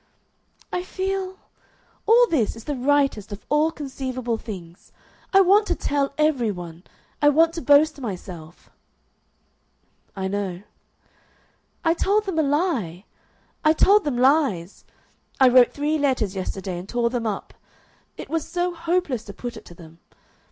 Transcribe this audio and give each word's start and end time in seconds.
"I 0.73 0.81
feel 0.81 1.37
All 2.07 2.25
this 2.31 2.55
is 2.55 2.63
the 2.63 2.73
rightest 2.75 3.31
of 3.31 3.45
all 3.49 3.71
conceivable 3.71 4.39
things. 4.39 4.91
I 5.31 5.41
want 5.41 5.67
to 5.67 5.75
tell 5.75 6.15
every 6.17 6.49
one. 6.49 6.81
I 7.21 7.29
want 7.29 7.53
to 7.53 7.61
boast 7.61 8.01
myself." 8.01 8.71
"I 10.15 10.27
know." 10.27 10.63
"I 11.85 11.93
told 11.93 12.25
them 12.25 12.39
a 12.39 12.41
lie. 12.41 13.05
I 13.63 13.73
told 13.73 14.03
them 14.03 14.17
lies. 14.17 14.85
I 15.39 15.47
wrote 15.49 15.71
three 15.71 15.99
letters 15.99 16.35
yesterday 16.35 16.79
and 16.79 16.89
tore 16.89 17.11
them 17.11 17.27
up. 17.27 17.53
It 18.17 18.27
was 18.27 18.47
so 18.47 18.73
hopeless 18.73 19.23
to 19.25 19.33
put 19.35 19.55
it 19.55 19.65
to 19.65 19.75
them. 19.75 19.99